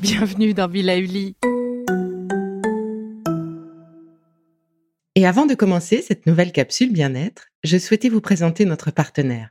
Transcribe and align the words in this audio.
Bienvenue 0.00 0.54
dans 0.54 0.68
Villa 0.68 0.98
Uli. 0.98 1.36
Et 5.14 5.26
avant 5.26 5.46
de 5.46 5.54
commencer 5.54 6.00
cette 6.00 6.26
nouvelle 6.26 6.52
capsule 6.52 6.92
bien-être, 6.92 7.48
je 7.64 7.76
souhaitais 7.76 8.08
vous 8.08 8.20
présenter 8.20 8.64
notre 8.64 8.90
partenaire. 8.90 9.50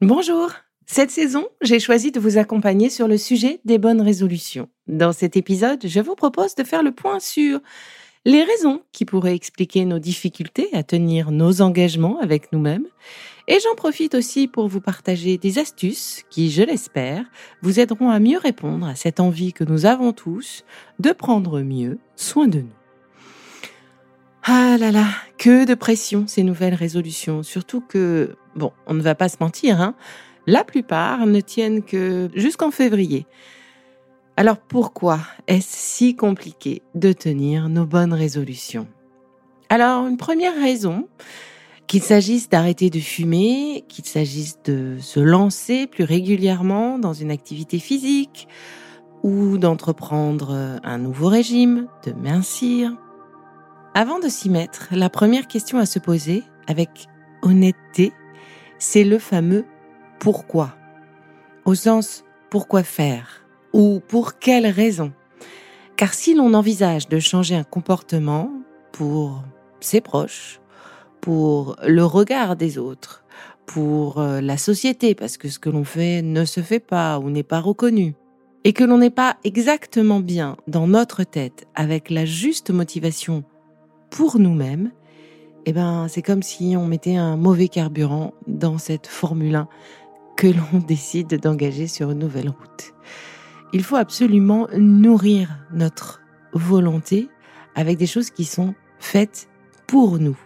Bonjour 0.00 0.52
Cette 0.86 1.10
saison, 1.10 1.48
j'ai 1.62 1.80
choisi 1.80 2.10
de 2.10 2.20
vous 2.20 2.38
accompagner 2.38 2.90
sur 2.90 3.08
le 3.08 3.16
sujet 3.16 3.60
des 3.64 3.78
bonnes 3.78 4.00
résolutions. 4.00 4.68
Dans 4.86 5.12
cet 5.12 5.36
épisode, 5.36 5.86
je 5.86 6.00
vous 6.00 6.14
propose 6.14 6.54
de 6.56 6.64
faire 6.64 6.82
le 6.82 6.92
point 6.92 7.20
sur 7.20 7.60
les 8.24 8.42
raisons 8.42 8.82
qui 8.92 9.04
pourraient 9.04 9.34
expliquer 9.34 9.84
nos 9.84 9.98
difficultés 9.98 10.68
à 10.72 10.82
tenir 10.82 11.30
nos 11.30 11.60
engagements 11.60 12.18
avec 12.20 12.52
nous-mêmes. 12.52 12.86
Et 13.46 13.58
j'en 13.62 13.74
profite 13.74 14.14
aussi 14.14 14.48
pour 14.48 14.68
vous 14.68 14.80
partager 14.80 15.36
des 15.36 15.58
astuces 15.58 16.22
qui, 16.30 16.50
je 16.50 16.62
l'espère, 16.62 17.26
vous 17.60 17.78
aideront 17.78 18.08
à 18.08 18.18
mieux 18.18 18.38
répondre 18.38 18.86
à 18.86 18.94
cette 18.94 19.20
envie 19.20 19.52
que 19.52 19.64
nous 19.64 19.84
avons 19.84 20.12
tous 20.12 20.64
de 20.98 21.12
prendre 21.12 21.60
mieux 21.60 21.98
soin 22.16 22.48
de 22.48 22.60
nous. 22.60 22.72
Ah 24.42 24.76
là 24.78 24.90
là, 24.90 25.06
que 25.38 25.66
de 25.66 25.74
pression 25.74 26.26
ces 26.26 26.42
nouvelles 26.42 26.74
résolutions, 26.74 27.42
surtout 27.42 27.80
que, 27.80 28.36
bon, 28.56 28.72
on 28.86 28.94
ne 28.94 29.02
va 29.02 29.14
pas 29.14 29.28
se 29.28 29.36
mentir, 29.40 29.80
hein, 29.80 29.94
la 30.46 30.64
plupart 30.64 31.26
ne 31.26 31.40
tiennent 31.40 31.82
que 31.82 32.30
jusqu'en 32.34 32.70
février. 32.70 33.26
Alors 34.36 34.58
pourquoi 34.58 35.20
est-ce 35.46 35.76
si 35.76 36.16
compliqué 36.16 36.82
de 36.96 37.12
tenir 37.12 37.68
nos 37.68 37.86
bonnes 37.86 38.12
résolutions? 38.12 38.88
Alors 39.68 40.06
une 40.08 40.16
première 40.16 40.54
raison, 40.54 41.08
qu'il 41.86 42.02
s'agisse 42.02 42.48
d'arrêter 42.48 42.90
de 42.90 42.98
fumer, 42.98 43.84
qu'il 43.88 44.06
s'agisse 44.06 44.58
de 44.64 44.96
se 45.00 45.20
lancer 45.20 45.86
plus 45.86 46.02
régulièrement 46.02 46.98
dans 46.98 47.12
une 47.12 47.30
activité 47.30 47.78
physique 47.78 48.48
ou 49.22 49.56
d'entreprendre 49.56 50.80
un 50.82 50.98
nouveau 50.98 51.28
régime, 51.28 51.86
de 52.04 52.12
mincir, 52.12 52.92
avant 53.94 54.18
de 54.18 54.28
s'y 54.28 54.50
mettre, 54.50 54.88
la 54.90 55.10
première 55.10 55.46
question 55.46 55.78
à 55.78 55.86
se 55.86 56.00
poser, 56.00 56.42
avec 56.66 57.06
honnêteté, 57.42 58.12
c'est 58.80 59.04
le 59.04 59.20
fameux 59.20 59.64
pourquoi. 60.18 60.74
Au 61.64 61.76
sens 61.76 62.24
pourquoi 62.50 62.82
faire 62.82 63.43
ou 63.74 64.00
pour 64.08 64.38
quelle 64.38 64.66
raison. 64.66 65.12
Car 65.96 66.14
si 66.14 66.34
l'on 66.34 66.54
envisage 66.54 67.08
de 67.08 67.18
changer 67.18 67.56
un 67.56 67.64
comportement 67.64 68.50
pour 68.92 69.42
ses 69.80 70.00
proches, 70.00 70.60
pour 71.20 71.76
le 71.86 72.04
regard 72.04 72.56
des 72.56 72.78
autres, 72.78 73.24
pour 73.66 74.20
euh, 74.20 74.40
la 74.40 74.56
société, 74.56 75.14
parce 75.14 75.36
que 75.36 75.48
ce 75.48 75.58
que 75.58 75.70
l'on 75.70 75.84
fait 75.84 76.22
ne 76.22 76.44
se 76.44 76.60
fait 76.60 76.80
pas 76.80 77.18
ou 77.18 77.30
n'est 77.30 77.42
pas 77.42 77.60
reconnu, 77.60 78.14
et 78.62 78.72
que 78.72 78.84
l'on 78.84 78.98
n'est 78.98 79.10
pas 79.10 79.36
exactement 79.44 80.20
bien 80.20 80.56
dans 80.68 80.86
notre 80.86 81.24
tête 81.24 81.66
avec 81.74 82.10
la 82.10 82.24
juste 82.24 82.70
motivation 82.70 83.44
pour 84.10 84.38
nous-mêmes, 84.38 84.92
eh 85.66 85.72
ben, 85.72 86.06
c'est 86.08 86.22
comme 86.22 86.42
si 86.42 86.76
on 86.76 86.86
mettait 86.86 87.16
un 87.16 87.36
mauvais 87.36 87.68
carburant 87.68 88.34
dans 88.46 88.78
cette 88.78 89.06
Formule 89.06 89.56
1 89.56 89.68
que 90.36 90.46
l'on 90.46 90.78
décide 90.86 91.40
d'engager 91.40 91.88
sur 91.88 92.10
une 92.10 92.18
nouvelle 92.18 92.50
route. 92.50 92.94
Il 93.74 93.82
faut 93.82 93.96
absolument 93.96 94.68
nourrir 94.76 95.58
notre 95.72 96.22
volonté 96.52 97.28
avec 97.74 97.98
des 97.98 98.06
choses 98.06 98.30
qui 98.30 98.44
sont 98.44 98.72
faites 99.00 99.48
pour 99.88 100.20
nous. 100.20 100.38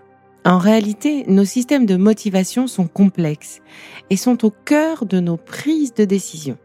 En 0.46 0.56
réalité, 0.56 1.24
nos 1.28 1.44
systèmes 1.44 1.84
de 1.84 1.96
motivation 1.96 2.66
sont 2.66 2.88
complexes 2.88 3.60
et 4.08 4.16
sont 4.16 4.46
au 4.46 4.50
cœur 4.50 5.04
de 5.04 5.20
nos 5.20 5.36
prises 5.36 5.92
de 5.92 6.06
décision. 6.06 6.56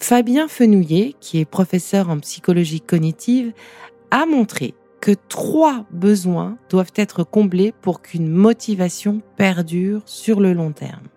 Fabien 0.00 0.46
Fenouillet, 0.46 1.16
qui 1.20 1.40
est 1.40 1.44
professeur 1.44 2.08
en 2.08 2.20
psychologie 2.20 2.80
cognitive, 2.80 3.52
a 4.12 4.26
montré 4.26 4.74
que 5.00 5.10
trois 5.28 5.86
besoins 5.90 6.56
doivent 6.70 6.92
être 6.94 7.24
comblés 7.24 7.72
pour 7.82 8.00
qu'une 8.00 8.28
motivation 8.28 9.22
perdure 9.36 10.02
sur 10.06 10.38
le 10.38 10.52
long 10.52 10.70
terme. 10.70 11.08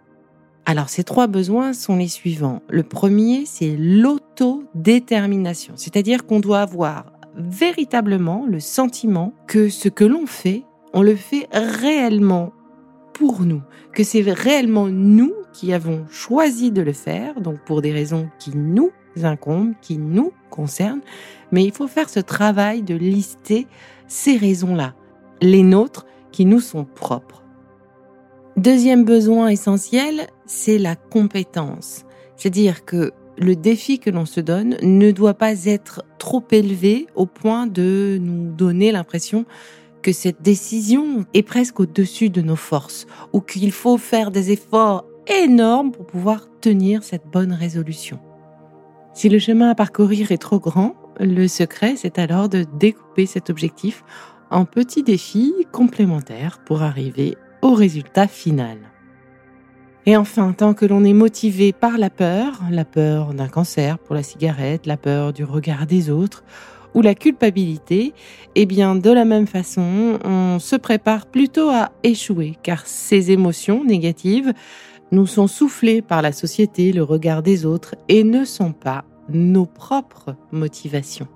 Alors 0.68 0.90
ces 0.90 1.04
trois 1.04 1.28
besoins 1.28 1.74
sont 1.74 1.96
les 1.96 2.08
suivants. 2.08 2.64
Le 2.70 2.82
premier, 2.82 3.46
c'est 3.46 3.76
l'autodétermination, 3.78 5.74
c'est-à-dire 5.76 6.26
qu'on 6.26 6.40
doit 6.40 6.62
avoir 6.62 7.12
véritablement 7.36 8.48
le 8.50 8.60
sentiment 8.60 9.32
que 9.46 9.70
ce 9.70 9.90
que 9.90 10.04
l'on 10.04 10.26
fait, 10.26 10.64
on 10.94 11.04
le 11.04 11.16
fait 11.16 11.48
réellement 11.52 12.52
pour 13.14 13.42
nous, 13.42 13.62
que 13.94 14.04
c'est 14.04 14.24
réellement 14.24 14.88
nous 14.88 15.34
qui 15.54 15.72
avons 15.72 16.08
choisi 16.10 16.72
de 16.72 16.82
le 16.82 16.94
faire, 16.94 17.40
donc 17.42 17.60
pour 17.60 17.84
des 17.84 17.92
raisons 17.92 18.28
qui 18.40 18.58
nous 18.58 18.90
incombent, 19.22 19.76
qui 19.82 20.00
nous 20.00 20.34
concernent, 20.50 21.02
mais 21.52 21.64
il 21.64 21.72
faut 21.72 21.88
faire 21.88 22.10
ce 22.10 22.20
travail 22.20 22.82
de 22.82 22.96
lister 22.96 23.68
ces 24.08 24.36
raisons-là, 24.36 24.96
les 25.42 25.62
nôtres 25.62 26.08
qui 26.32 26.46
nous 26.46 26.60
sont 26.60 26.86
propres. 26.86 27.45
Deuxième 28.58 29.04
besoin 29.04 29.50
essentiel, 29.50 30.28
c'est 30.46 30.78
la 30.78 30.96
compétence. 30.96 32.06
C'est-à-dire 32.38 32.86
que 32.86 33.12
le 33.38 33.58
défi 33.58 34.00
que 34.00 34.10
l'on 34.10 34.26
se 34.26 34.40
donne 34.40 34.78
ne 34.82 35.12
doit 35.12 35.34
pas 35.34 35.66
être 35.66 36.06
trop 36.20 36.42
élevé 36.52 37.08
au 37.16 37.26
point 37.26 37.68
de 37.68 38.18
nous 38.22 38.54
donner 38.54 38.94
l'impression 38.94 39.46
que 40.02 40.14
cette 40.14 40.42
décision 40.42 41.26
est 41.34 41.44
presque 41.44 41.82
au-dessus 41.82 42.30
de 42.30 42.42
nos 42.42 42.56
forces 42.56 43.08
ou 43.34 43.42
qu'il 43.42 43.74
faut 43.74 43.98
faire 43.98 44.32
des 44.32 44.52
efforts 44.52 45.04
énormes 45.28 45.92
pour 45.92 46.06
pouvoir 46.06 46.48
tenir 46.62 47.04
cette 47.04 47.28
bonne 47.28 47.52
résolution. 47.52 48.20
Si 49.14 49.28
le 49.28 49.40
chemin 49.40 49.70
à 49.70 49.76
parcourir 49.76 50.32
est 50.32 50.38
trop 50.38 50.60
grand, 50.60 50.96
le 51.20 51.50
secret, 51.50 51.96
c'est 51.98 52.20
alors 52.20 52.48
de 52.48 52.66
découper 52.80 53.26
cet 53.26 53.50
objectif 53.50 54.06
en 54.50 54.64
petits 54.64 55.04
défis 55.04 55.54
complémentaires 55.74 56.60
pour 56.66 56.84
arriver 56.84 57.36
au 57.66 57.74
résultat 57.74 58.28
final. 58.28 58.78
Et 60.06 60.16
enfin, 60.16 60.54
tant 60.54 60.76
que 60.76 60.86
l'on 60.86 61.04
est 61.04 61.14
motivé 61.14 61.74
par 61.74 61.98
la 61.98 62.12
peur, 62.12 62.62
la 62.70 62.86
peur 62.86 63.34
d'un 63.34 63.48
cancer 63.48 63.98
pour 63.98 64.14
la 64.14 64.22
cigarette, 64.22 64.86
la 64.86 64.98
peur 64.98 65.34
du 65.34 65.44
regard 65.44 65.88
des 65.88 66.12
autres 66.12 66.44
ou 66.94 67.02
la 67.02 67.16
culpabilité, 67.16 68.14
eh 68.54 68.68
bien, 68.68 68.94
de 68.96 69.10
la 69.10 69.26
même 69.26 69.48
façon, 69.48 70.20
on 70.24 70.60
se 70.60 70.76
prépare 70.76 71.26
plutôt 71.26 71.70
à 71.72 71.90
échouer, 72.04 72.56
car 72.62 72.86
ces 72.86 73.32
émotions 73.32 73.84
négatives 73.84 74.54
nous 75.12 75.26
sont 75.26 75.48
soufflés 75.48 76.04
par 76.04 76.22
la 76.22 76.34
société, 76.34 76.94
le 76.94 77.02
regard 77.02 77.42
des 77.42 77.66
autres, 77.66 77.96
et 78.10 78.24
ne 78.24 78.46
sont 78.46 78.74
pas 78.74 79.06
nos 79.28 79.66
propres 79.66 80.36
motivations. 80.52 81.28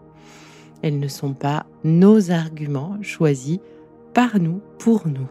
Elles 0.83 0.99
ne 0.99 1.07
sont 1.07 1.33
pas 1.33 1.65
nos 1.83 2.29
arguments 2.29 2.97
choisis 3.01 3.57
par 4.13 4.39
nous, 4.39 4.61
pour 4.77 5.07
nous. 5.07 5.27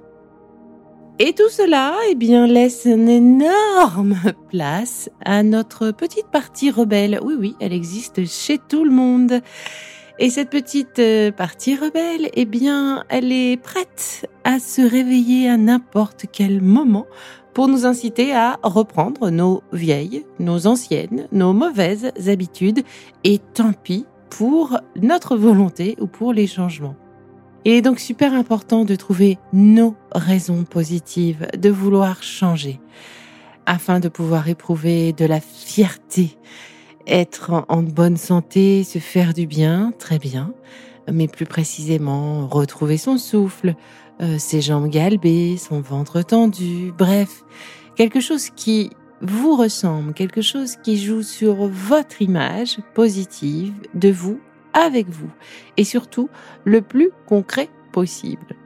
Et 1.20 1.32
tout 1.32 1.48
cela, 1.48 1.96
eh 2.08 2.14
bien, 2.14 2.46
laisse 2.46 2.84
une 2.84 3.08
énorme 3.08 4.16
place 4.50 5.10
à 5.24 5.42
notre 5.42 5.90
petite 5.90 6.28
partie 6.28 6.70
rebelle. 6.70 7.18
Oui, 7.24 7.34
oui, 7.36 7.56
elle 7.58 7.72
existe 7.72 8.24
chez 8.24 8.58
tout 8.58 8.84
le 8.84 8.92
monde. 8.92 9.40
Et 10.20 10.30
cette 10.30 10.48
petite 10.48 11.00
euh, 11.00 11.32
partie 11.32 11.74
rebelle, 11.74 12.30
eh 12.34 12.44
bien, 12.44 13.04
elle 13.08 13.32
est 13.32 13.60
prête 13.60 14.30
à 14.44 14.60
se 14.60 14.80
réveiller 14.80 15.48
à 15.48 15.56
n'importe 15.56 16.26
quel 16.30 16.62
moment 16.62 17.06
pour 17.52 17.66
nous 17.66 17.84
inciter 17.84 18.32
à 18.32 18.60
reprendre 18.62 19.30
nos 19.30 19.64
vieilles, 19.72 20.24
nos 20.38 20.68
anciennes, 20.68 21.26
nos 21.32 21.52
mauvaises 21.52 22.12
habitudes 22.28 22.84
et 23.24 23.40
tant 23.40 23.72
pis 23.72 24.06
pour 24.30 24.78
notre 24.94 25.36
volonté 25.36 25.96
ou 26.00 26.06
pour 26.06 26.32
les 26.32 26.46
changements. 26.46 26.94
Il 27.68 27.74
est 27.74 27.82
donc 27.82 28.00
super 28.00 28.32
important 28.32 28.86
de 28.86 28.94
trouver 28.94 29.36
nos 29.52 29.94
raisons 30.10 30.64
positives 30.64 31.46
de 31.54 31.68
vouloir 31.68 32.22
changer 32.22 32.80
afin 33.66 34.00
de 34.00 34.08
pouvoir 34.08 34.48
éprouver 34.48 35.12
de 35.12 35.26
la 35.26 35.38
fierté 35.38 36.38
être 37.06 37.66
en 37.68 37.82
bonne 37.82 38.16
santé, 38.16 38.84
se 38.84 38.98
faire 38.98 39.34
du 39.34 39.46
bien, 39.46 39.92
très 39.98 40.18
bien, 40.18 40.54
mais 41.12 41.28
plus 41.28 41.44
précisément 41.44 42.48
retrouver 42.48 42.96
son 42.96 43.18
souffle, 43.18 43.74
euh, 44.22 44.38
ses 44.38 44.62
jambes 44.62 44.88
galbées, 44.88 45.58
son 45.58 45.82
ventre 45.82 46.22
tendu, 46.22 46.90
bref, 46.96 47.44
quelque 47.96 48.20
chose 48.20 48.48
qui 48.48 48.88
vous 49.20 49.56
ressemble, 49.56 50.14
quelque 50.14 50.40
chose 50.40 50.76
qui 50.82 50.96
joue 50.96 51.22
sur 51.22 51.66
votre 51.66 52.22
image 52.22 52.78
positive 52.94 53.74
de 53.92 54.08
vous, 54.10 54.40
avec 54.78 55.08
vous, 55.08 55.30
et 55.76 55.84
surtout 55.84 56.28
le 56.64 56.80
plus 56.82 57.10
concret 57.26 57.68
possible. 57.92 58.56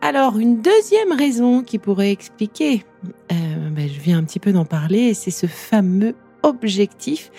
Alors, 0.00 0.38
une 0.38 0.62
deuxième 0.62 1.12
raison 1.12 1.62
qui 1.62 1.78
pourrait 1.78 2.10
expliquer, 2.10 2.84
euh, 3.32 3.68
ben, 3.70 3.88
je 3.88 4.00
viens 4.00 4.18
un 4.18 4.24
petit 4.24 4.38
peu 4.38 4.52
d'en 4.52 4.64
parler, 4.64 5.12
c'est 5.12 5.30
ce 5.30 5.46
fameux 5.46 6.14
objectif. 6.42 7.30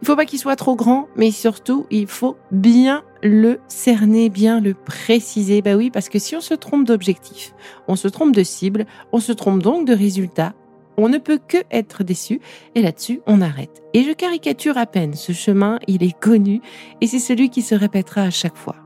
Il 0.00 0.06
faut 0.06 0.16
pas 0.16 0.24
qu'il 0.24 0.40
soit 0.40 0.56
trop 0.56 0.74
grand, 0.74 1.08
mais 1.14 1.30
surtout, 1.30 1.86
il 1.90 2.08
faut 2.08 2.36
bien 2.50 3.04
le 3.22 3.60
cerner, 3.68 4.30
bien 4.30 4.60
le 4.60 4.74
préciser. 4.74 5.62
Bah 5.62 5.76
oui, 5.76 5.90
parce 5.90 6.08
que 6.08 6.18
si 6.18 6.34
on 6.34 6.40
se 6.40 6.54
trompe 6.54 6.88
d'objectif, 6.88 7.54
on 7.86 7.94
se 7.94 8.08
trompe 8.08 8.34
de 8.34 8.42
cible, 8.42 8.86
on 9.12 9.20
se 9.20 9.30
trompe 9.30 9.62
donc 9.62 9.86
de 9.86 9.94
résultat, 9.94 10.54
on 10.96 11.08
ne 11.08 11.18
peut 11.18 11.38
que 11.46 11.58
être 11.70 12.04
déçu 12.04 12.40
et 12.74 12.82
là-dessus, 12.82 13.20
on 13.26 13.40
arrête. 13.40 13.82
Et 13.94 14.02
je 14.04 14.12
caricature 14.12 14.78
à 14.78 14.86
peine, 14.86 15.14
ce 15.14 15.32
chemin, 15.32 15.78
il 15.86 16.02
est 16.02 16.18
connu 16.18 16.60
et 17.00 17.06
c'est 17.06 17.18
celui 17.18 17.50
qui 17.50 17.62
se 17.62 17.74
répétera 17.74 18.22
à 18.22 18.30
chaque 18.30 18.56
fois. 18.56 18.76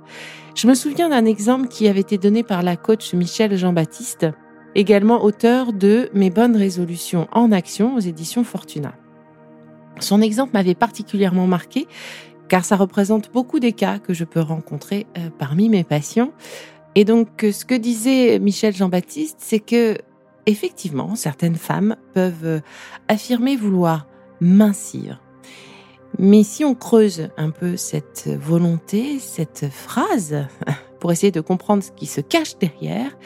Je 0.54 0.66
me 0.66 0.74
souviens 0.74 1.10
d'un 1.10 1.26
exemple 1.26 1.68
qui 1.68 1.88
avait 1.88 2.00
été 2.00 2.16
donné 2.16 2.42
par 2.42 2.62
la 2.62 2.76
coach 2.76 3.12
Michel 3.12 3.56
Jean-Baptiste, 3.56 4.26
également 4.74 5.22
auteur 5.22 5.72
de 5.72 6.08
Mes 6.14 6.30
bonnes 6.30 6.56
résolutions 6.56 7.28
en 7.32 7.52
action 7.52 7.94
aux 7.96 8.00
éditions 8.00 8.44
Fortuna. 8.44 8.94
Son 10.00 10.20
exemple 10.20 10.52
m'avait 10.54 10.74
particulièrement 10.74 11.46
marqué 11.46 11.86
car 12.48 12.64
ça 12.64 12.76
représente 12.76 13.32
beaucoup 13.32 13.58
des 13.60 13.72
cas 13.72 13.98
que 13.98 14.14
je 14.14 14.24
peux 14.24 14.40
rencontrer 14.40 15.06
euh, 15.18 15.30
parmi 15.36 15.68
mes 15.68 15.84
patients. 15.84 16.30
Et 16.94 17.04
donc, 17.04 17.28
ce 17.42 17.64
que 17.64 17.74
disait 17.74 18.38
Michel 18.38 18.74
Jean-Baptiste, 18.74 19.38
c'est 19.40 19.58
que 19.58 19.98
effectivement, 20.46 21.14
certaines 21.16 21.56
femmes 21.56 21.96
peuvent 22.14 22.44
euh, 22.44 22.60
affirmer 23.08 23.56
vouloir 23.56 24.06
mincir. 24.40 25.20
Mais 26.18 26.44
si 26.44 26.64
on 26.64 26.74
creuse 26.74 27.28
un 27.36 27.50
peu 27.50 27.76
cette 27.76 28.28
volonté, 28.28 29.18
cette 29.18 29.68
phrase, 29.70 30.46
pour 31.00 31.12
essayer 31.12 31.32
de 31.32 31.40
comprendre 31.40 31.82
ce 31.82 31.90
qui 31.90 32.06
se 32.06 32.20
cache 32.20 32.56
derrière, 32.58 33.16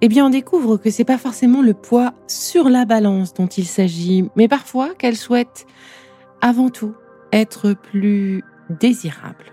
eh 0.00 0.08
bien, 0.08 0.26
on 0.26 0.30
découvre 0.30 0.78
que 0.78 0.90
c'est 0.90 1.04
pas 1.04 1.18
forcément 1.18 1.62
le 1.62 1.74
poids 1.74 2.12
sur 2.26 2.68
la 2.68 2.84
balance 2.84 3.34
dont 3.34 3.46
il 3.46 3.66
s'agit, 3.66 4.28
mais 4.34 4.48
parfois 4.48 4.94
qu'elle 4.94 5.16
souhaite 5.16 5.64
avant 6.40 6.70
tout 6.70 6.94
être 7.32 7.72
plus 7.72 8.42
désirable. 8.68 9.51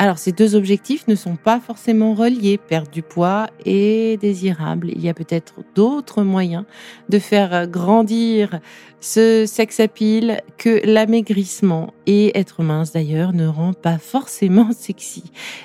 Alors 0.00 0.18
ces 0.18 0.30
deux 0.30 0.54
objectifs 0.54 1.08
ne 1.08 1.16
sont 1.16 1.34
pas 1.34 1.58
forcément 1.58 2.14
reliés, 2.14 2.56
perdre 2.56 2.90
du 2.90 3.02
poids 3.02 3.48
et 3.64 4.16
désirable. 4.18 4.90
Il 4.94 5.02
y 5.02 5.08
a 5.08 5.14
peut-être 5.14 5.64
d'autres 5.74 6.22
moyens 6.22 6.64
de 7.08 7.18
faire 7.18 7.66
grandir 7.66 8.60
ce 9.00 9.44
sex 9.44 9.80
appeal 9.80 10.42
que 10.56 10.80
l'amaigrissement. 10.84 11.92
Et 12.06 12.38
être 12.38 12.62
mince 12.62 12.92
d'ailleurs 12.92 13.32
ne 13.32 13.48
rend 13.48 13.72
pas 13.72 13.98
forcément 13.98 14.70
sexy. 14.76 15.24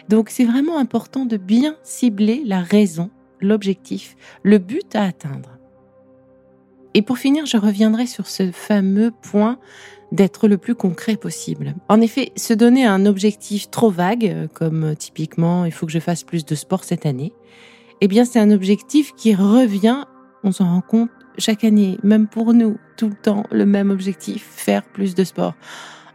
Donc 0.10 0.30
c'est 0.32 0.46
vraiment 0.46 0.80
important 0.80 1.26
de 1.26 1.38
bien 1.38 1.76
cibler 1.84 2.42
la 2.44 2.62
raison, 2.62 3.12
l'objectif, 3.40 4.16
le 4.42 4.58
but 4.58 4.96
à 4.96 5.04
atteindre. 5.04 5.53
Et 6.94 7.02
pour 7.02 7.18
finir, 7.18 7.46
je 7.46 7.58
reviendrai 7.58 8.06
sur 8.06 8.28
ce 8.28 8.52
fameux 8.52 9.12
point 9.12 9.58
d'être 10.12 10.48
le 10.48 10.58
plus 10.58 10.76
concret 10.76 11.18
possible. 11.18 11.74
En 11.90 12.00
effet, 12.00 12.32
se 12.36 12.54
donner 12.54 12.86
un 12.86 13.06
objectif 13.08 13.72
trop 13.72 13.90
vague, 13.90 14.28
euh, 14.28 14.48
comme 14.48 14.84
euh, 14.84 14.96
typiquement 14.96 15.66
il 15.66 15.72
faut 15.72 15.88
que 15.88 15.92
je 15.92 16.00
fasse 16.00 16.24
plus 16.24 16.46
de 16.46 16.54
sport 16.54 16.84
cette 16.84 17.08
année, 17.08 17.34
eh 18.00 18.08
bien 18.08 18.24
c'est 18.24 18.40
un 18.40 18.52
objectif 18.52 19.14
qui 19.16 19.34
revient, 19.34 20.06
on 20.44 20.52
s'en 20.52 20.66
rend 20.66 20.82
compte 20.82 21.10
chaque 21.40 21.64
année, 21.64 21.98
même 22.04 22.28
pour 22.28 22.54
nous, 22.54 22.78
tout 22.96 23.10
le 23.10 23.16
temps 23.16 23.44
le 23.52 23.66
même 23.66 23.90
objectif, 23.90 24.44
faire 24.44 24.84
plus 24.84 25.16
de 25.16 25.24
sport. 25.24 25.56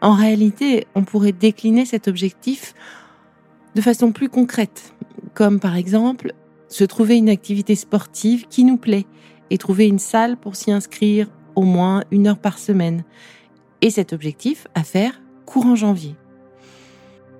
En 0.00 0.14
réalité, 0.14 0.86
on 0.94 1.02
pourrait 1.02 1.32
décliner 1.32 1.84
cet 1.84 2.06
objectif 2.06 2.74
de 3.74 3.80
façon 3.80 4.12
plus 4.12 4.28
concrète, 4.28 4.94
comme 5.34 5.58
par 5.58 5.74
exemple 5.74 6.34
se 6.68 6.84
trouver 6.84 7.16
une 7.16 7.30
activité 7.30 7.74
sportive 7.74 8.46
qui 8.48 8.62
nous 8.62 8.76
plaît 8.76 9.06
et 9.50 9.58
trouver 9.58 9.86
une 9.86 9.98
salle 9.98 10.36
pour 10.36 10.56
s'y 10.56 10.70
inscrire 10.72 11.28
au 11.54 11.62
moins 11.62 12.04
une 12.10 12.26
heure 12.26 12.38
par 12.38 12.58
semaine 12.58 13.04
et 13.82 13.90
cet 13.90 14.12
objectif 14.12 14.66
à 14.74 14.82
faire 14.82 15.20
courant 15.46 15.74
janvier. 15.74 16.14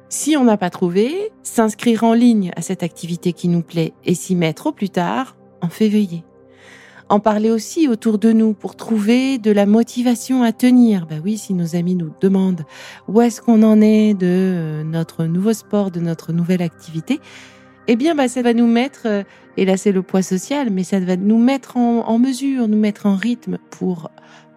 Si 0.09 0.37
on 0.37 0.45
n'a 0.45 0.57
pas 0.57 0.71
trouvé, 0.71 1.31
s'inscrire 1.43 2.05
en 2.05 2.15
ligne 2.15 2.51
à 2.57 2.63
cette 2.63 2.83
activité 2.83 3.33
qui 3.33 3.49
nous 3.49 3.63
plaît 3.63 3.93
et 4.05 4.15
s'y 4.15 4.35
mettre 4.35 4.69
au 4.69 4.73
plus 4.73 4.89
tard 4.89 5.37
en 5.61 5.69
février. 5.69 6.25
En 7.11 7.21
parler 7.21 7.51
aussi 7.51 7.89
autour 7.89 8.19
de 8.19 8.33
nous 8.33 8.55
pour 8.55 8.77
trouver 8.77 9.39
de 9.39 9.51
la 9.51 9.67
motivation 9.67 10.43
à 10.43 10.53
tenir. 10.53 11.07
Bah 11.07 11.17
oui, 11.23 11.39
si 11.39 11.55
nos 11.55 11.77
amis 11.77 11.95
nous 11.95 12.11
demandent 12.21 12.65
où 13.07 13.21
est-ce 13.21 13.41
qu'on 13.41 13.63
en 13.63 13.81
est 13.81 14.15
de 14.15 14.27
euh, 14.27 14.85
notre 14.85 15.25
nouveau 15.25 15.53
sport, 15.53 15.91
de 15.91 16.01
notre 16.01 16.33
nouvelle 16.33 16.63
activité, 16.63 17.21
eh 17.87 17.97
bien, 17.97 18.15
bah, 18.15 18.29
ça 18.29 18.43
va 18.43 18.53
nous 18.53 18.67
mettre, 18.67 19.03
euh, 19.07 19.23
et 19.59 19.65
là 19.65 19.77
c'est 19.77 19.91
le 19.91 20.03
poids 20.03 20.23
social, 20.23 20.71
mais 20.71 20.85
ça 20.85 21.01
va 21.01 21.17
nous 21.17 21.37
mettre 21.37 21.77
en, 21.77 22.19
mesure, 22.19 22.69
nous 22.69 22.79
mettre 22.79 23.07
en 23.07 23.17
rythme 23.17 23.59
pour 23.71 24.09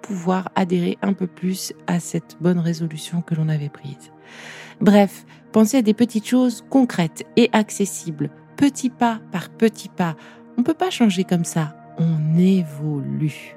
pouvoir 0.04 0.50
adhérer 0.56 1.00
un 1.02 1.14
peu 1.14 1.26
plus 1.26 1.74
à 1.88 2.00
cette 2.00 2.38
bonne 2.40 2.60
résolution 2.60 3.22
que 3.22 3.34
l'on 3.34 3.50
avait 3.50 3.70
prise. 3.70 4.12
Bref, 4.80 5.26
pensez 5.52 5.78
à 5.78 5.82
des 5.82 5.96
petites 5.96 6.28
choses 6.28 6.64
concrètes 6.70 7.26
et 7.36 7.50
accessibles, 7.52 8.30
petit 8.58 8.92
pas 8.92 9.20
par 9.32 9.50
petit 9.50 9.90
pas. 9.90 10.16
On 10.56 10.62
ne 10.62 10.66
peut 10.66 10.76
pas 10.76 10.92
changer 10.92 11.24
comme 11.24 11.46
ça, 11.46 11.76
on 11.98 12.38
évolue. 12.38 13.56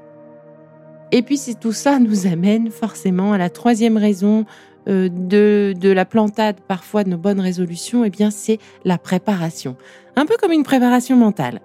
Et 1.13 1.21
puis 1.21 1.37
si 1.37 1.57
tout 1.57 1.73
ça 1.73 1.99
nous 1.99 2.27
amène 2.27 2.71
forcément 2.71 3.35
à 3.35 3.39
la 3.39 3.51
troisième 3.51 3.99
raison 3.99 4.47
euh, 4.89 5.11
de, 5.11 5.75
de 5.79 5.91
la 5.91 6.07
plantade 6.07 6.57
parfois 6.67 7.05
de 7.05 7.11
nos 7.11 7.19
bonnes 7.19 7.41
résolutions, 7.41 8.03
eh 8.03 8.11
bien 8.11 8.31
c'est 8.31 8.59
la 8.87 8.97
préparation. 8.97 9.77
Un 10.17 10.27
peu 10.27 10.37
comme 10.41 10.53
une 10.53 10.63
préparation 10.63 11.17
mentale. 11.17 11.61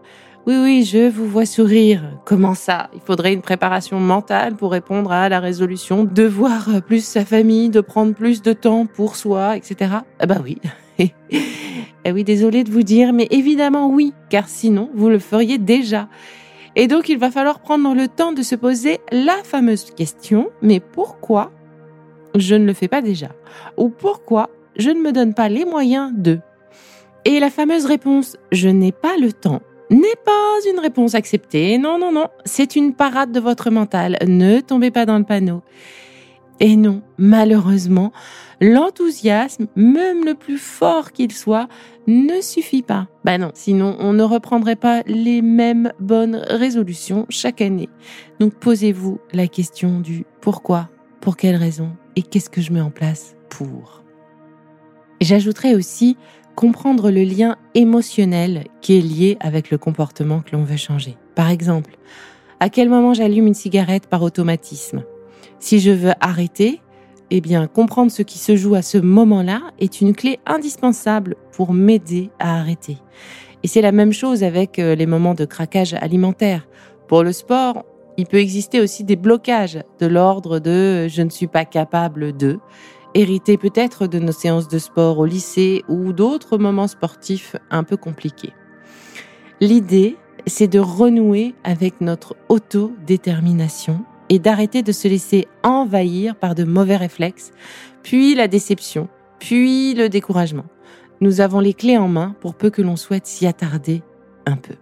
Oui, 0.47 0.55
oui, 0.57 0.83
je 0.83 1.09
vous 1.09 1.27
vois 1.27 1.45
sourire. 1.45 2.01
Comment 2.25 2.55
ça? 2.55 2.89
Il 2.95 3.01
faudrait 3.01 3.33
une 3.33 3.41
préparation 3.41 3.99
mentale 3.99 4.55
pour 4.55 4.71
répondre 4.71 5.11
à 5.11 5.29
la 5.29 5.39
résolution 5.39 6.03
de 6.03 6.23
voir 6.23 6.81
plus 6.87 7.05
sa 7.05 7.25
famille, 7.25 7.69
de 7.69 7.81
prendre 7.81 8.15
plus 8.15 8.41
de 8.41 8.53
temps 8.53 8.87
pour 8.87 9.15
soi, 9.15 9.57
etc. 9.57 9.97
Ah 10.19 10.25
bah 10.25 10.37
oui. 10.43 10.57
eh 10.99 12.11
oui, 12.11 12.23
désolé 12.23 12.63
de 12.63 12.71
vous 12.71 12.81
dire, 12.81 13.13
mais 13.13 13.27
évidemment 13.29 13.89
oui, 13.89 14.13
car 14.29 14.49
sinon 14.49 14.89
vous 14.95 15.09
le 15.09 15.19
feriez 15.19 15.59
déjà. 15.59 16.07
Et 16.75 16.87
donc 16.87 17.09
il 17.09 17.19
va 17.19 17.29
falloir 17.29 17.59
prendre 17.59 17.93
le 17.93 18.07
temps 18.07 18.31
de 18.31 18.41
se 18.41 18.55
poser 18.55 18.99
la 19.11 19.35
fameuse 19.43 19.91
question, 19.91 20.49
mais 20.63 20.79
pourquoi 20.79 21.51
je 22.35 22.55
ne 22.55 22.65
le 22.65 22.73
fais 22.73 22.87
pas 22.87 23.01
déjà? 23.01 23.29
Ou 23.77 23.89
pourquoi 23.89 24.49
je 24.75 24.89
ne 24.89 25.01
me 25.01 25.11
donne 25.11 25.33
pas 25.33 25.49
les 25.49 25.65
moyens 25.65 26.11
de 26.15 26.39
Et 27.25 27.39
la 27.39 27.49
fameuse 27.49 27.85
réponse, 27.85 28.37
je 28.51 28.69
n'ai 28.69 28.91
pas 28.91 29.17
le 29.17 29.33
temps 29.33 29.61
n'est 29.89 30.15
pas 30.23 30.69
une 30.71 30.79
réponse 30.79 31.15
acceptée. 31.15 31.77
Non, 31.77 31.97
non, 31.97 32.11
non, 32.11 32.27
c'est 32.45 32.75
une 32.75 32.93
parade 32.93 33.31
de 33.31 33.39
votre 33.39 33.71
mental. 33.71 34.17
Ne 34.27 34.59
tombez 34.59 34.91
pas 34.91 35.05
dans 35.05 35.17
le 35.17 35.23
panneau. 35.23 35.61
Et 36.59 36.75
non, 36.75 37.01
malheureusement, 37.17 38.11
l'enthousiasme, 38.59 39.67
même 39.75 40.25
le 40.25 40.35
plus 40.35 40.57
fort 40.57 41.13
qu'il 41.13 41.31
soit, 41.31 41.69
ne 42.05 42.41
suffit 42.41 42.81
pas. 42.81 43.07
Ben 43.23 43.37
non, 43.37 43.51
sinon 43.53 43.95
on 43.99 44.11
ne 44.11 44.23
reprendrait 44.23 44.75
pas 44.75 45.03
les 45.05 45.41
mêmes 45.41 45.93
bonnes 45.99 46.35
résolutions 46.35 47.25
chaque 47.29 47.61
année. 47.61 47.89
Donc 48.39 48.55
posez-vous 48.55 49.19
la 49.31 49.47
question 49.47 50.01
du 50.01 50.25
pourquoi, 50.41 50.89
pour 51.21 51.37
quelle 51.37 51.55
raison 51.55 51.91
et 52.17 52.21
qu'est-ce 52.21 52.49
que 52.49 52.61
je 52.61 52.73
mets 52.73 52.81
en 52.81 52.91
place 52.91 53.35
pour. 53.49 54.03
J'ajouterais 55.21 55.75
aussi 55.75 56.17
comprendre 56.59 57.09
le 57.09 57.23
lien 57.23 57.55
émotionnel 57.73 58.65
qui 58.81 58.97
est 58.97 59.01
lié 59.01 59.37
avec 59.39 59.71
le 59.71 59.77
comportement 59.77 60.41
que 60.41 60.57
l'on 60.57 60.65
veut 60.65 60.75
changer. 60.75 61.15
Par 61.33 61.49
exemple, 61.49 61.95
à 62.59 62.67
quel 62.67 62.89
moment 62.89 63.13
j'allume 63.13 63.47
une 63.47 63.53
cigarette 63.53 64.07
par 64.07 64.23
automatisme? 64.23 65.05
Si 65.61 65.79
je 65.79 65.91
veux 65.91 66.11
arrêter, 66.19 66.81
eh 67.31 67.39
bien, 67.39 67.67
comprendre 67.67 68.11
ce 68.11 68.23
qui 68.23 68.39
se 68.39 68.57
joue 68.57 68.75
à 68.75 68.81
ce 68.81 68.97
moment-là 68.97 69.61
est 69.79 70.01
une 70.01 70.13
clé 70.13 70.41
indispensable 70.45 71.37
pour 71.53 71.71
m'aider 71.71 72.29
à 72.39 72.59
arrêter. 72.59 72.97
Et 73.63 73.69
c'est 73.69 73.81
la 73.81 73.93
même 73.93 74.11
chose 74.11 74.43
avec 74.43 74.79
euh, 74.79 74.95
les 74.95 75.05
moments 75.05 75.35
de 75.35 75.45
craquage 75.45 75.93
alimentaire. 75.93 76.67
Pour 77.07 77.23
le 77.23 77.31
sport, 77.31 77.85
il 78.17 78.25
peut 78.25 78.35
exister 78.35 78.81
aussi 78.81 79.05
des 79.05 79.15
blocages 79.15 79.79
de 80.01 80.07
l'ordre 80.07 80.59
de 80.59 81.07
je 81.07 81.21
ne 81.21 81.29
suis 81.29 81.47
pas 81.47 81.63
capable 81.63 82.35
de, 82.35 82.59
hérité 83.19 83.57
peut-être 83.57 84.07
de 84.07 84.17
nos 84.17 84.31
séances 84.31 84.69
de 84.69 84.79
sport 84.79 85.19
au 85.19 85.25
lycée 85.25 85.83
ou 85.89 86.13
d'autres 86.13 86.57
moments 86.57 86.87
sportifs 86.87 87.55
un 87.69 87.83
peu 87.83 87.97
compliqués. 87.97 88.53
L'idée, 89.59 90.15
c'est 90.47 90.69
de 90.69 90.79
renouer 90.79 91.53
avec 91.65 91.99
notre 91.99 92.37
autodétermination 92.47 94.05
et 94.29 94.39
d'arrêter 94.39 94.83
de 94.83 94.93
se 94.93 95.07
laisser 95.07 95.47
envahir 95.63 96.35
par 96.35 96.55
de 96.55 96.63
mauvais 96.63 96.95
réflexes, 96.95 97.51
puis 98.03 98.35
la 98.35 98.47
déception, 98.47 99.09
puis 99.39 99.93
le 99.95 100.07
découragement. 100.07 100.65
Nous 101.19 101.41
avons 101.41 101.59
les 101.59 101.73
clés 101.73 101.97
en 101.97 102.07
main 102.07 102.35
pour 102.39 102.55
peu 102.55 102.69
que 102.69 102.81
l'on 102.81 102.95
souhaite 102.95 103.25
s'y 103.25 103.47
attarder 103.47 104.01
un 104.45 104.55
peu. 104.55 104.75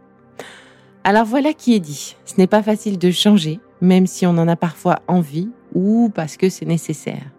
Alors 1.03 1.25
voilà 1.25 1.53
qui 1.53 1.73
est 1.73 1.79
dit. 1.79 2.15
Ce 2.25 2.35
n'est 2.37 2.47
pas 2.47 2.61
facile 2.61 2.99
de 2.99 3.09
changer, 3.09 3.59
même 3.81 4.05
si 4.05 4.27
on 4.27 4.37
en 4.37 4.47
a 4.47 4.55
parfois 4.55 4.99
envie 5.07 5.49
ou 5.73 6.11
parce 6.13 6.37
que 6.37 6.49
c'est 6.49 6.65
nécessaire. 6.65 7.31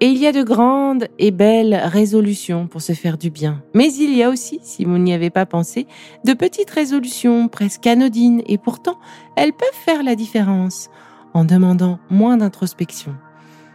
Et 0.00 0.06
il 0.06 0.18
y 0.18 0.28
a 0.28 0.32
de 0.32 0.44
grandes 0.44 1.08
et 1.18 1.32
belles 1.32 1.74
résolutions 1.74 2.68
pour 2.68 2.82
se 2.82 2.92
faire 2.92 3.18
du 3.18 3.30
bien. 3.30 3.64
Mais 3.74 3.92
il 3.92 4.14
y 4.14 4.22
a 4.22 4.30
aussi, 4.30 4.60
si 4.62 4.84
vous 4.84 4.96
n'y 4.96 5.12
avez 5.12 5.28
pas 5.28 5.44
pensé, 5.44 5.88
de 6.24 6.34
petites 6.34 6.70
résolutions 6.70 7.48
presque 7.48 7.84
anodines 7.84 8.42
et 8.46 8.58
pourtant 8.58 9.00
elles 9.34 9.52
peuvent 9.52 9.68
faire 9.72 10.04
la 10.04 10.14
différence 10.14 10.88
en 11.34 11.44
demandant 11.44 11.98
moins 12.10 12.36
d'introspection. 12.36 13.16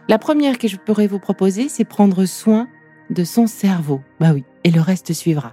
La 0.08 0.18
première 0.18 0.56
que 0.56 0.66
je 0.66 0.78
pourrais 0.78 1.06
vous 1.08 1.18
proposer, 1.18 1.68
c'est 1.68 1.84
prendre 1.84 2.24
soin 2.24 2.68
de 3.10 3.22
son 3.22 3.46
cerveau. 3.46 4.00
Bah 4.18 4.32
oui, 4.32 4.44
et 4.64 4.70
le 4.70 4.80
reste 4.80 5.12
suivra. 5.12 5.52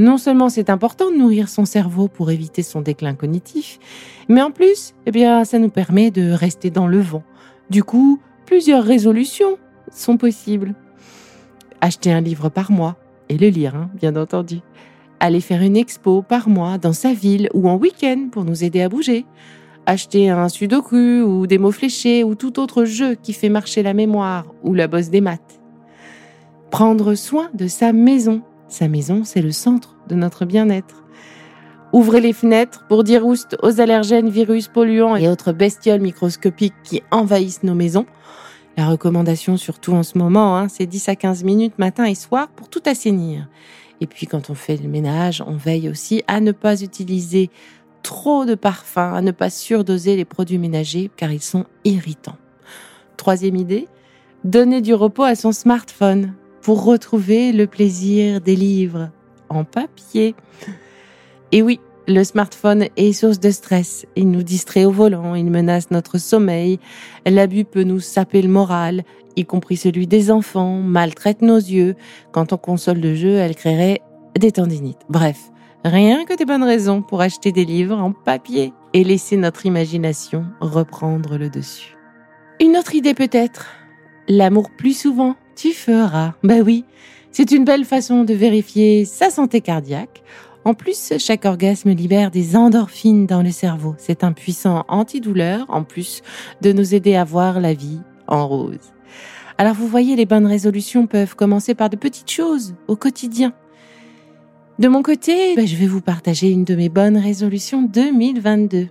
Non 0.00 0.18
seulement 0.18 0.48
c'est 0.48 0.70
important 0.70 1.12
de 1.12 1.16
nourrir 1.16 1.48
son 1.48 1.64
cerveau 1.64 2.08
pour 2.08 2.32
éviter 2.32 2.64
son 2.64 2.80
déclin 2.80 3.14
cognitif, 3.14 3.78
mais 4.28 4.42
en 4.42 4.50
plus, 4.50 4.94
eh 5.06 5.12
bien, 5.12 5.44
ça 5.44 5.60
nous 5.60 5.70
permet 5.70 6.10
de 6.10 6.32
rester 6.32 6.70
dans 6.70 6.88
le 6.88 7.00
vent. 7.00 7.22
Du 7.68 7.84
coup, 7.84 8.18
plusieurs 8.46 8.82
résolutions 8.82 9.58
sont 9.90 10.16
possibles. 10.16 10.74
Acheter 11.80 12.12
un 12.12 12.20
livre 12.20 12.48
par 12.48 12.70
mois 12.70 12.96
et 13.28 13.38
le 13.38 13.48
lire, 13.48 13.74
hein, 13.74 13.90
bien 13.94 14.16
entendu. 14.16 14.60
Aller 15.20 15.40
faire 15.40 15.62
une 15.62 15.76
expo 15.76 16.22
par 16.22 16.48
mois 16.48 16.78
dans 16.78 16.92
sa 16.92 17.12
ville 17.12 17.48
ou 17.54 17.68
en 17.68 17.76
week-end 17.76 18.28
pour 18.30 18.44
nous 18.44 18.64
aider 18.64 18.82
à 18.82 18.88
bouger. 18.88 19.26
Acheter 19.86 20.30
un 20.30 20.48
sudoku 20.48 21.22
ou 21.22 21.46
des 21.46 21.58
mots 21.58 21.72
fléchés 21.72 22.24
ou 22.24 22.34
tout 22.34 22.58
autre 22.60 22.84
jeu 22.84 23.14
qui 23.14 23.32
fait 23.32 23.48
marcher 23.48 23.82
la 23.82 23.94
mémoire 23.94 24.46
ou 24.62 24.74
la 24.74 24.86
bosse 24.86 25.10
des 25.10 25.20
maths. 25.20 25.60
Prendre 26.70 27.14
soin 27.14 27.50
de 27.54 27.66
sa 27.66 27.92
maison. 27.92 28.42
Sa 28.68 28.88
maison, 28.88 29.22
c'est 29.24 29.42
le 29.42 29.50
centre 29.50 29.96
de 30.08 30.14
notre 30.14 30.44
bien-être. 30.44 31.04
Ouvrez 31.92 32.20
les 32.20 32.32
fenêtres 32.32 32.86
pour 32.88 33.02
dire 33.02 33.26
oust 33.26 33.56
aux 33.62 33.80
allergènes, 33.80 34.28
virus, 34.28 34.68
polluants 34.68 35.16
et 35.16 35.28
autres 35.28 35.52
bestioles 35.52 36.00
microscopiques 36.00 36.80
qui 36.84 37.02
envahissent 37.10 37.64
nos 37.64 37.74
maisons. 37.74 38.06
La 38.80 38.88
recommandation, 38.88 39.58
surtout 39.58 39.92
en 39.92 40.02
ce 40.02 40.16
moment, 40.16 40.56
hein, 40.56 40.68
c'est 40.68 40.86
10 40.86 41.10
à 41.10 41.14
15 41.14 41.44
minutes 41.44 41.78
matin 41.78 42.06
et 42.06 42.14
soir 42.14 42.48
pour 42.48 42.70
tout 42.70 42.80
assainir. 42.86 43.46
Et 44.00 44.06
puis 44.06 44.26
quand 44.26 44.48
on 44.48 44.54
fait 44.54 44.78
le 44.78 44.88
ménage, 44.88 45.44
on 45.46 45.54
veille 45.54 45.90
aussi 45.90 46.24
à 46.28 46.40
ne 46.40 46.50
pas 46.50 46.80
utiliser 46.80 47.50
trop 48.02 48.46
de 48.46 48.54
parfums, 48.54 48.96
à 48.96 49.20
ne 49.20 49.32
pas 49.32 49.50
surdoser 49.50 50.16
les 50.16 50.24
produits 50.24 50.56
ménagers 50.56 51.10
car 51.14 51.30
ils 51.30 51.42
sont 51.42 51.66
irritants. 51.84 52.38
Troisième 53.18 53.56
idée, 53.56 53.86
donner 54.44 54.80
du 54.80 54.94
repos 54.94 55.24
à 55.24 55.34
son 55.34 55.52
smartphone 55.52 56.32
pour 56.62 56.82
retrouver 56.82 57.52
le 57.52 57.66
plaisir 57.66 58.40
des 58.40 58.56
livres 58.56 59.10
en 59.50 59.64
papier. 59.64 60.34
Et 61.52 61.60
oui, 61.60 61.80
le 62.10 62.24
smartphone 62.24 62.86
est 62.96 63.12
source 63.12 63.38
de 63.38 63.50
stress. 63.50 64.04
Il 64.16 64.30
nous 64.30 64.42
distrait 64.42 64.84
au 64.84 64.90
volant, 64.90 65.34
il 65.34 65.50
menace 65.50 65.90
notre 65.90 66.18
sommeil. 66.18 66.80
L'abus 67.24 67.64
peut 67.64 67.84
nous 67.84 68.00
saper 68.00 68.42
le 68.42 68.48
moral, 68.48 69.04
y 69.36 69.44
compris 69.44 69.76
celui 69.76 70.06
des 70.06 70.30
enfants, 70.30 70.80
maltraite 70.80 71.40
nos 71.40 71.56
yeux. 71.56 71.94
Quand 72.32 72.52
on 72.52 72.56
console 72.56 73.00
de 73.00 73.14
jeu, 73.14 73.36
elle 73.36 73.54
créerait 73.54 74.00
des 74.38 74.50
tendinites. 74.50 75.00
Bref, 75.08 75.38
rien 75.84 76.24
que 76.24 76.36
des 76.36 76.44
bonnes 76.44 76.64
raisons 76.64 77.00
pour 77.00 77.20
acheter 77.20 77.52
des 77.52 77.64
livres 77.64 77.98
en 77.98 78.12
papier 78.12 78.72
et 78.92 79.04
laisser 79.04 79.36
notre 79.36 79.66
imagination 79.66 80.46
reprendre 80.60 81.38
le 81.38 81.48
dessus. 81.48 81.96
Une 82.60 82.76
autre 82.76 82.94
idée 82.94 83.14
peut-être. 83.14 83.66
L'amour 84.28 84.70
plus 84.70 84.98
souvent, 84.98 85.36
tu 85.54 85.72
feras. 85.72 86.34
Ben 86.42 86.62
oui, 86.62 86.84
c'est 87.30 87.52
une 87.52 87.64
belle 87.64 87.84
façon 87.84 88.24
de 88.24 88.34
vérifier 88.34 89.04
sa 89.04 89.30
santé 89.30 89.60
cardiaque 89.60 90.22
en 90.64 90.74
plus, 90.74 91.14
chaque 91.18 91.46
orgasme 91.46 91.90
libère 91.90 92.30
des 92.30 92.54
endorphines 92.54 93.26
dans 93.26 93.42
le 93.42 93.50
cerveau. 93.50 93.94
C'est 93.98 94.24
un 94.24 94.32
puissant 94.32 94.84
antidouleur, 94.88 95.64
en 95.68 95.84
plus 95.84 96.22
de 96.60 96.72
nous 96.72 96.94
aider 96.94 97.16
à 97.16 97.24
voir 97.24 97.60
la 97.60 97.72
vie 97.72 98.00
en 98.26 98.46
rose. 98.46 98.92
Alors 99.56 99.74
vous 99.74 99.88
voyez, 99.88 100.16
les 100.16 100.26
bonnes 100.26 100.46
résolutions 100.46 101.06
peuvent 101.06 101.34
commencer 101.34 101.74
par 101.74 101.90
de 101.90 101.96
petites 101.96 102.30
choses 102.30 102.74
au 102.88 102.96
quotidien. 102.96 103.52
De 104.78 104.88
mon 104.88 105.02
côté, 105.02 105.54
ben, 105.56 105.66
je 105.66 105.76
vais 105.76 105.86
vous 105.86 106.00
partager 106.00 106.50
une 106.50 106.64
de 106.64 106.74
mes 106.74 106.88
bonnes 106.88 107.18
résolutions 107.18 107.82
2022. 107.82 108.88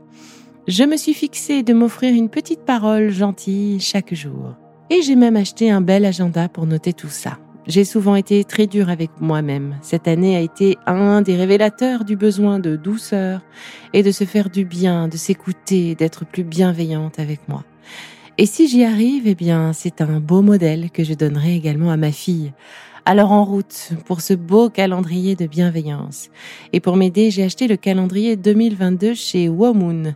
Je 0.67 0.83
me 0.83 0.97
suis 0.97 1.15
fixé 1.15 1.63
de 1.63 1.73
m'offrir 1.73 2.13
une 2.13 2.29
petite 2.29 2.61
parole 2.61 3.09
gentille 3.09 3.79
chaque 3.79 4.13
jour. 4.13 4.55
Et 4.91 5.01
j'ai 5.01 5.15
même 5.15 5.35
acheté 5.35 5.71
un 5.71 5.81
bel 5.81 6.05
agenda 6.05 6.49
pour 6.49 6.67
noter 6.67 6.93
tout 6.93 7.09
ça. 7.09 7.39
J'ai 7.67 7.85
souvent 7.85 8.15
été 8.15 8.43
très 8.43 8.67
dure 8.67 8.89
avec 8.89 9.11
moi-même. 9.19 9.77
Cette 9.81 10.07
année 10.07 10.35
a 10.35 10.39
été 10.39 10.77
un 10.87 11.21
des 11.21 11.35
révélateurs 11.35 12.03
du 12.03 12.15
besoin 12.15 12.59
de 12.59 12.75
douceur 12.75 13.41
et 13.93 14.01
de 14.01 14.11
se 14.11 14.23
faire 14.23 14.49
du 14.49 14.65
bien, 14.65 15.07
de 15.07 15.17
s'écouter, 15.17 15.93
d'être 15.93 16.25
plus 16.25 16.43
bienveillante 16.43 17.19
avec 17.19 17.47
moi. 17.47 17.63
Et 18.37 18.45
si 18.45 18.67
j'y 18.69 18.85
arrive, 18.85 19.27
eh 19.27 19.35
bien, 19.35 19.73
c'est 19.73 20.01
un 20.01 20.19
beau 20.19 20.41
modèle 20.41 20.89
que 20.91 21.03
je 21.03 21.13
donnerai 21.13 21.55
également 21.55 21.91
à 21.91 21.97
ma 21.97 22.11
fille. 22.11 22.53
Alors 23.05 23.31
en 23.31 23.43
route 23.43 23.91
pour 24.05 24.21
ce 24.21 24.33
beau 24.33 24.69
calendrier 24.69 25.35
de 25.35 25.45
bienveillance. 25.45 26.29
Et 26.73 26.79
pour 26.79 26.95
m'aider, 26.95 27.31
j'ai 27.31 27.43
acheté 27.43 27.67
le 27.67 27.75
calendrier 27.75 28.35
2022 28.35 29.13
chez 29.13 29.49
Womoon. 29.49 30.15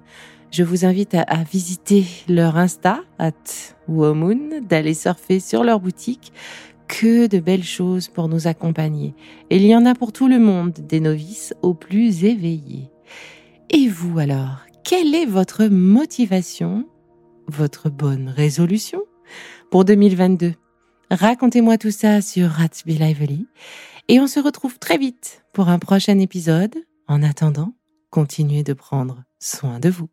Je 0.52 0.64
vous 0.64 0.86
invite 0.86 1.16
à, 1.16 1.22
à, 1.24 1.44
visiter 1.44 2.06
leur 2.30 2.58
Insta, 2.58 3.00
at 3.18 3.32
Womoon, 3.88 4.62
d'aller 4.62 4.94
surfer 4.94 5.40
sur 5.40 5.64
leur 5.64 5.80
boutique, 5.80 6.32
que 6.94 7.26
de 7.26 7.40
belles 7.40 7.64
choses 7.64 8.08
pour 8.08 8.28
nous 8.28 8.46
accompagner. 8.46 9.16
Et 9.50 9.56
il 9.56 9.66
y 9.66 9.76
en 9.76 9.88
a 9.88 9.96
pour 9.96 10.14
tout 10.14 10.28
le 10.28 10.38
monde, 10.38 10.74
des 10.74 11.00
novices 11.00 11.56
aux 11.64 11.74
plus 11.74 12.24
éveillés. 12.24 12.92
Et 13.72 13.88
vous 13.88 14.20
alors, 14.20 14.60
quelle 14.84 15.16
est 15.16 15.26
votre 15.26 15.66
motivation, 15.66 16.88
votre 17.48 17.90
bonne 17.90 18.30
résolution 18.30 19.02
pour 19.72 19.86
2022 19.86 20.54
Racontez-moi 21.10 21.80
tout 21.80 21.92
ça 21.92 22.22
sur 22.22 22.50
Ratsby 22.50 23.00
Lively 23.00 23.48
et 24.08 24.20
on 24.20 24.28
se 24.28 24.40
retrouve 24.40 24.78
très 24.78 25.00
vite 25.00 25.44
pour 25.52 25.70
un 25.70 25.80
prochain 25.80 26.20
épisode. 26.20 26.76
En 27.08 27.24
attendant, 27.24 27.74
continuez 28.12 28.64
de 28.64 28.74
prendre 28.74 29.24
soin 29.40 29.80
de 29.80 29.90
vous. 29.90 30.13